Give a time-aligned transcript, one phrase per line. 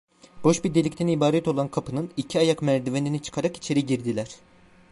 [0.43, 4.35] Boş bir delikten ibaret olan kapının iki ayak merdivenini çıkarak içeri girdiler.